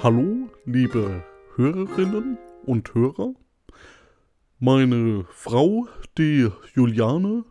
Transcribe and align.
Hallo, 0.00 0.48
liebe 0.64 1.24
Hörerinnen 1.56 2.38
und 2.64 2.94
Hörer. 2.94 3.34
Meine 4.60 5.26
Frau, 5.32 5.88
die 6.16 6.48
Juliane, 6.72 7.44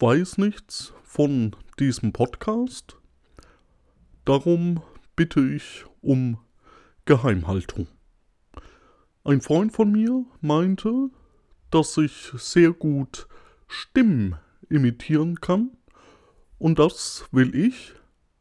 weiß 0.00 0.38
nichts 0.38 0.92
von 1.04 1.54
diesem 1.78 2.12
Podcast. 2.12 2.96
Darum 4.24 4.82
bitte 5.14 5.38
ich 5.48 5.84
um 6.00 6.38
Geheimhaltung. 7.04 7.86
Ein 9.22 9.40
Freund 9.40 9.72
von 9.72 9.92
mir 9.92 10.24
meinte, 10.40 11.10
dass 11.70 11.96
ich 11.98 12.32
sehr 12.34 12.72
gut 12.72 13.28
Stimmen 13.68 14.34
imitieren 14.68 15.40
kann. 15.40 15.76
Und 16.58 16.80
das 16.80 17.28
will 17.30 17.54
ich, 17.54 17.94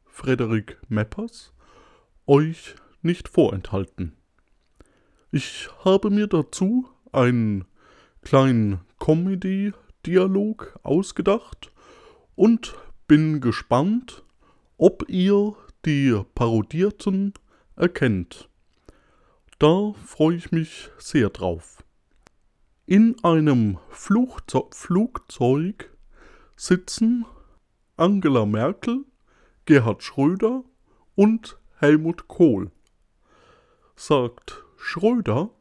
Frederik 0.07 0.81
Meppers, 0.89 1.53
euch 2.25 2.75
nicht 3.05 3.29
vorenthalten. 3.29 4.17
Ich 5.31 5.69
habe 5.85 6.09
mir 6.09 6.27
dazu 6.27 6.89
einen 7.11 7.65
kleinen 8.21 8.81
Comedy-Dialog 8.99 10.79
ausgedacht 10.83 11.71
und 12.35 12.75
bin 13.07 13.39
gespannt, 13.39 14.23
ob 14.77 15.07
ihr 15.07 15.55
die 15.85 16.19
Parodierten 16.33 17.33
erkennt. 17.75 18.49
Da 19.59 19.93
freue 20.03 20.35
ich 20.35 20.51
mich 20.51 20.89
sehr 20.97 21.29
drauf. 21.29 21.83
In 22.87 23.15
einem 23.23 23.77
Flugze 23.89 24.63
Flugzeug 24.71 25.91
sitzen 26.55 27.25
Angela 27.97 28.45
Merkel, 28.45 29.05
Gerhard 29.65 30.03
Schröder 30.03 30.63
und 31.15 31.57
Helmut 31.77 32.27
Kohl. 32.27 32.71
Sagt 33.95 34.63
Schröder, 34.77 35.51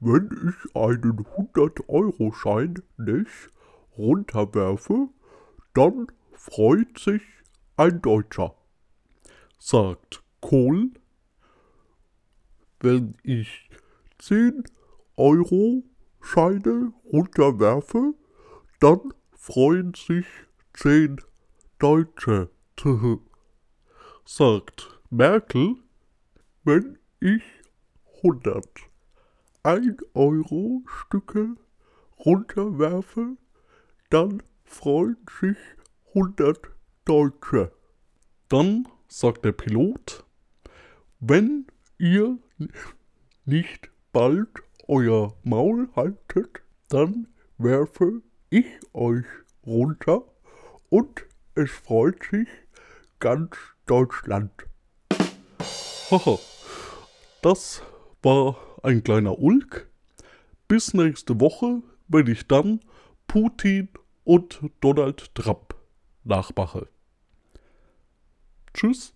wenn 0.00 0.28
ich 0.48 0.76
einen 0.76 1.24
100-Euro-Schein 1.24 2.82
nicht 2.98 3.50
runterwerfe, 3.96 5.08
dann 5.74 6.08
freut 6.32 6.98
sich 6.98 7.22
ein 7.76 8.02
Deutscher. 8.02 8.54
Sagt 9.58 10.22
Kohl, 10.40 10.90
wenn 12.80 13.16
ich 13.22 13.70
10 14.18 14.64
Euro 15.16 15.84
Scheine 16.20 16.92
runterwerfe, 17.12 18.14
dann 18.80 19.14
freuen 19.32 19.94
sich 19.94 20.26
10 20.74 21.20
Deutsche. 21.78 22.50
Sagt 24.24 25.00
Merkel, 25.10 25.76
wenn 26.64 26.98
ich 27.20 27.42
100 28.24 28.64
1-Euro-Stücke 29.64 31.56
runterwerfe, 32.24 33.36
dann 34.08 34.42
freuen 34.64 35.18
sich 35.40 35.58
100 36.14 36.70
Deutsche. 37.04 37.70
Dann 38.48 38.88
sagt 39.08 39.44
der 39.44 39.52
Pilot, 39.52 40.24
wenn 41.20 41.66
ihr 41.98 42.38
nicht 43.44 43.90
bald 44.12 44.48
euer 44.88 45.36
Maul 45.42 45.90
haltet, 45.94 46.62
dann 46.88 47.28
werfe 47.58 48.22
ich 48.48 48.66
euch 48.94 49.26
runter 49.66 50.22
und 50.88 51.26
es 51.54 51.70
freut 51.70 52.24
sich 52.30 52.48
ganz 53.18 53.54
Deutschland. 53.84 54.50
Haha, 56.10 56.38
das 57.42 57.82
war 58.24 58.56
ein 58.82 59.04
kleiner 59.04 59.38
Ulk. 59.38 59.88
Bis 60.66 60.94
nächste 60.94 61.40
Woche, 61.40 61.82
wenn 62.08 62.26
ich 62.26 62.48
dann 62.48 62.80
Putin 63.26 63.88
und 64.24 64.60
Donald 64.80 65.34
Trump 65.34 65.74
nachmache. 66.24 66.88
Tschüss. 68.72 69.14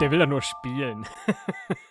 Der 0.00 0.10
will 0.10 0.18
ja 0.18 0.26
nur 0.26 0.42
spielen. 0.42 1.06